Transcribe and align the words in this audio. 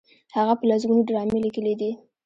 هغه 0.35 0.53
په 0.59 0.63
لسګونو 0.69 1.07
ډرامې 1.09 1.39
لیکلي 1.45 1.73
دي. 1.79 1.91